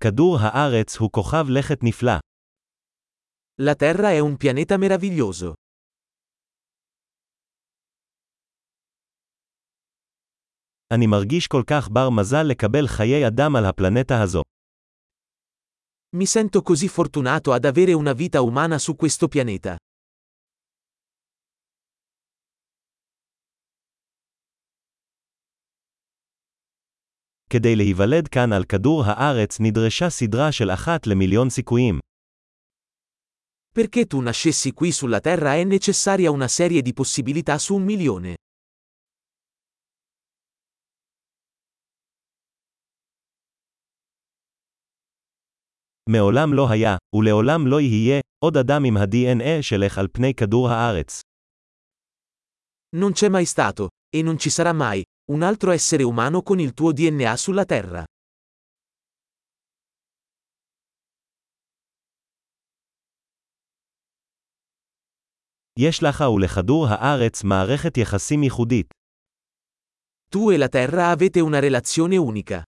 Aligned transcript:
כדור 0.00 0.38
הארץ 0.40 0.96
הוא 0.96 1.10
כוכב 1.12 1.44
לכת 1.48 1.78
נפלא. 1.82 2.18
La 3.60 3.74
Terra 3.74 4.12
è 4.12 4.20
un 4.20 4.36
pianeta 4.36 4.76
meraviglioso. 4.78 5.54
אני 10.94 11.06
מרגיש 11.06 11.46
כל 11.46 11.62
כך 11.66 11.88
בר 11.88 12.10
מזל 12.10 12.42
לקבל 12.42 12.86
חיי 12.86 13.26
אדם 13.26 13.56
על 13.56 13.64
הפלנטה 13.64 14.22
הזו. 14.22 14.42
Mi 16.16 16.26
sento 16.26 16.62
così 16.62 16.88
fortunato 16.88 17.52
ad 17.52 17.64
avere 17.64 17.92
una 17.92 18.12
vita 18.12 18.40
umana 18.40 18.78
su 18.78 18.96
questo 18.96 19.28
pianeta. 19.28 19.76
כדי 27.49 27.75
להיוולד 27.75 28.27
כאן 28.27 28.53
על 28.53 28.63
כדור 28.63 29.03
הארץ 29.05 29.57
נדרשה 29.59 30.09
סדרה 30.09 30.51
של 30.51 30.71
אחת 30.71 31.07
למיליון 31.07 31.49
סיכויים. 31.49 31.99
Perché 33.79 34.05
tu 34.05 34.21
nascessi 34.21 34.71
qui 34.71 34.91
sulla 34.91 35.19
Terra 35.19 35.55
è 35.55 35.63
necessaria 35.63 36.29
una 36.31 36.47
serie 36.47 36.81
di 36.81 36.93
possibilità 36.93 37.57
su 37.57 37.75
un 37.75 37.83
milione. 37.83 38.33
מעולם 46.09 46.53
לא 46.53 46.69
היה, 46.69 46.97
ולעולם 47.15 47.67
לא 47.67 47.81
יהיה, 47.81 48.19
עוד 48.39 48.57
אדם 48.57 48.83
עם 48.85 48.97
ה-DNA 48.97 49.61
שלך 49.61 49.97
על 49.97 50.07
פני 50.11 50.33
כדור 50.33 50.69
הארץ. 50.69 51.21
Non 52.95 53.11
c'è 53.13 53.29
mai 53.29 53.45
stato, 53.45 53.87
e 54.15 54.21
non 54.21 54.37
ci 54.37 54.49
sarà 54.49 54.73
mai, 54.73 55.01
un 55.31 55.41
altro 55.41 55.71
essere 55.71 56.03
umano 56.03 56.41
con 56.41 56.59
il 56.59 56.73
tuo 56.73 56.91
DNA 56.91 57.35
sulla 57.37 57.65
Terra. 57.65 58.03
יש 65.79 66.03
לך 66.03 66.23
ולכדור 66.35 66.87
הארץ 66.89 67.43
מערכת 67.43 67.97
יחסים 67.97 68.43
ייחודית. 68.43 68.87
Tu 70.29 70.51
e 70.51 70.57
la 70.57 70.69
Terra 70.69 71.11
avete 71.11 71.41
una 71.41 71.59
relazione 71.59 72.17
unica. 72.17 72.63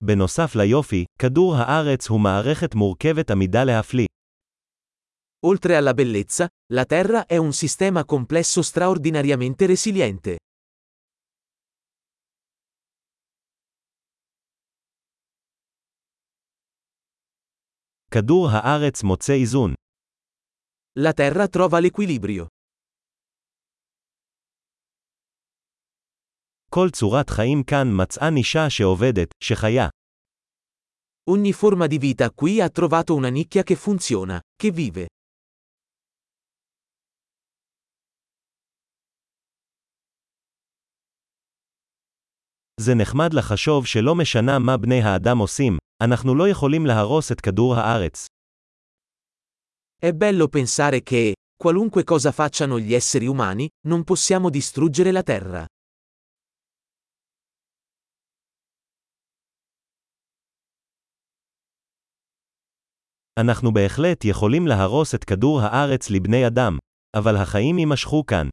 בנוסף 0.00 0.56
ליופי, 0.56 1.04
כדור 1.18 1.54
הארץ 1.56 2.08
הוא 2.08 2.20
מערכת 2.20 2.74
מורכבת 2.74 3.30
עמידה 3.30 3.64
להפליא. 3.64 4.06
Oltre 5.44 5.76
alla 5.76 5.92
bellezza, 5.92 6.48
la 6.72 6.84
Terra 6.84 7.26
è 7.26 7.36
un 7.36 7.52
sistema 7.52 8.04
complesso 8.04 8.62
straordinariamente 8.62 9.66
resiliente. 9.66 10.36
כדור 18.10 18.48
הארץ 18.52 19.02
מוצא 19.02 19.32
איזון. 19.32 19.74
La 20.98 21.12
Terra 21.12 21.48
trova 21.48 21.80
l'equilibrio. 21.80 22.46
כל 26.70 26.90
צורת 26.90 27.30
חיים 27.30 27.62
כאן 27.62 27.88
מצאה 28.00 28.30
נישה 28.30 28.70
שעובדת, 28.70 29.28
שחיה. 29.44 29.88
Ogni 31.30 31.52
forma 31.52 31.86
di 31.86 31.98
vita 31.98 32.30
qui 32.30 32.60
ha 32.60 32.68
trovato 32.68 33.14
una 33.14 33.28
nicchia 33.28 33.62
che 33.62 33.74
funziona, 33.76 34.40
che 34.56 34.70
vive. 34.70 35.08
זה 42.80 42.94
נחמד 42.94 43.34
לחשוב 43.34 43.86
שלא 43.86 44.14
משנה 44.14 44.58
מה 44.58 44.76
בני 44.76 45.02
האדם 45.02 45.38
עושים, 45.38 45.78
אנחנו 46.02 46.34
לא 46.34 46.48
יכולים 46.48 46.86
להרוס 46.86 47.32
את 47.32 47.40
כדור 47.40 47.74
הארץ. 47.74 48.26
È 50.04 50.12
bello 50.12 50.48
pensare 50.48 51.02
che, 51.02 51.34
qualunque 51.56 52.04
cosa 52.04 52.32
facciano 52.32 52.78
gli 52.78 52.94
esseri 52.94 53.26
umani, 53.26 53.68
non 53.88 54.04
possiamo 54.04 54.50
distruggere 54.50 55.12
la 55.12 55.22
Terra. 55.22 55.66
אנחנו 63.40 63.72
בהחלט 63.72 64.24
יכולים 64.24 64.66
להרוס 64.66 65.14
את 65.14 65.24
כדור 65.24 65.60
הארץ 65.60 66.10
לבני 66.10 66.46
אדם, 66.46 66.78
אבל 67.16 67.36
החיים 67.36 67.78
יימשכו 67.78 68.26
כאן. 68.26 68.48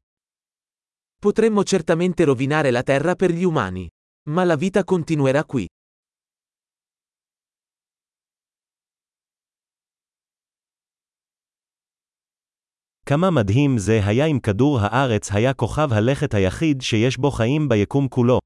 Potremmo 1.25 1.63
certamente 1.63 2.25
rovinare 2.25 2.71
la 2.71 2.83
Terra 2.83 3.15
per 3.15 3.31
gli 3.31 3.43
umani. 3.43 3.87
Ma 4.25 4.43
la 4.45 4.55
vita 4.55 4.83
continuerà 4.83 5.43
qui. 5.43 5.65
כמה 13.05 13.29
מדהים 13.29 13.77
זה 13.77 13.99
היה 14.05 14.25
אם 14.25 14.39
כדור 14.39 14.79
הארץ 14.81 15.31
היה 15.31 15.53
כוכב 15.53 15.93
הלכת 15.93 16.33
היחיד 16.33 16.81
שיש 16.81 17.17
בו 17.17 17.31
חיים 17.31 17.69
ביקום 17.69 18.07
כולו. 18.07 18.39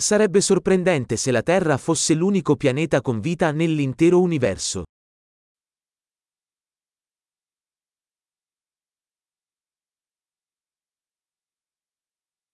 Sarebbe 0.00 0.40
sorprendente 0.42 1.16
se 1.16 1.32
la 1.32 1.42
Terra 1.42 1.78
fosse 1.78 2.14
l'unico 2.14 2.56
pianeta 2.56 3.00
con 3.00 3.20
vita 3.20 3.50
nell'intero 3.52 4.20
universo. 4.20 4.82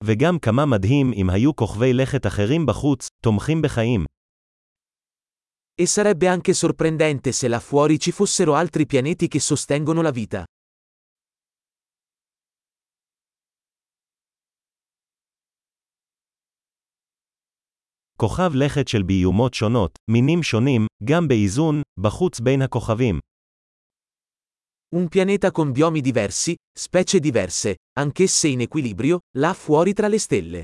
וגם 0.08 0.40
כמה 0.40 0.66
מדהים 0.66 1.12
אם 1.14 1.30
היו 1.30 1.56
כוכבי 1.56 1.94
לכת 1.94 2.26
אחרים 2.28 2.66
בחוץ, 2.66 3.08
תומכים 3.24 3.62
בחיים. 3.62 4.06
E 5.82 5.86
sarebbe 5.86 6.28
anche 6.28 6.54
sorprendente 6.54 7.32
se 7.32 7.48
là 7.48 7.60
fuori 7.60 8.00
ci 8.00 8.12
fossero 8.12 8.56
altri 8.56 8.86
pianeti 8.86 9.28
che 9.28 9.40
sostengono 9.40 10.02
la 10.02 10.12
vita. 10.12 10.44
כוכב 18.18 18.52
לכת 18.56 18.88
של 18.88 19.04
ביומות 19.04 19.54
שונות, 19.54 20.00
מינים 20.12 20.44
שונים, 20.44 20.88
גם 21.04 21.28
באיזון, 21.28 21.82
בחוץ 22.00 22.40
בין 22.40 22.62
הכוכבים. 22.62 23.20
Un 24.95 25.09
pianeta 25.09 25.51
con 25.51 25.73
biomi 25.73 26.01
diversi, 26.01 26.55
specie 26.73 27.19
diverse, 27.19 27.77
anch'esse 27.99 28.49
in 28.49 28.61
equilibrio, 28.61 29.21
là 29.39 29.55
fuori 29.55 29.93
tra 29.93 30.09
le 30.09 30.19
stelle. 30.19 30.63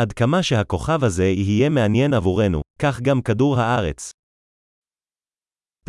עד 0.00 0.12
כמה 0.12 0.42
שהכוכב 0.42 1.04
הזה 1.04 1.24
יהיה 1.24 1.68
מעניין 1.68 2.14
עבורנו, 2.14 2.60
כך 2.78 3.00
גם 3.00 3.22
כדור 3.22 3.58
הארץ. 3.58 4.10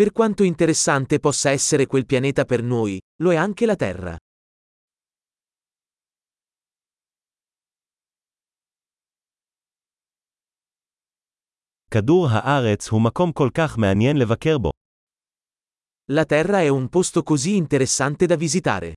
Per 0.02 0.12
quanto 0.12 0.44
interessante 0.44 1.20
possa 1.20 1.50
essere 1.50 1.88
quel 1.88 2.06
pianeta 2.06 2.46
per 2.46 2.62
noi, 2.62 3.00
lo 3.24 3.32
è 3.32 3.36
anche 3.36 3.66
la 3.66 3.76
Terra. 3.76 4.16
כדור 11.92 12.28
הארץ 12.32 12.90
הוא 12.90 13.02
מקום 13.04 13.32
כל 13.32 13.50
כך 13.58 13.78
מעניין 13.78 14.18
לבקר 14.18 14.58
בו. 14.58 14.72
La 16.12 16.26
Terra 16.26 16.62
è 16.62 16.70
un 16.70 16.88
posto 16.90 17.24
così 17.24 17.56
interessante 17.56 18.26
da 18.26 18.36
visitare. 18.38 18.94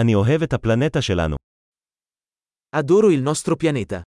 אני 0.00 0.14
אוהב 0.14 0.42
את 0.42 0.52
הפלנטה 0.52 1.02
שלנו. 1.02 1.36
Adoro 2.76 3.10
il 3.10 3.22
nostro 3.22 3.56
pianeta. 3.56 4.02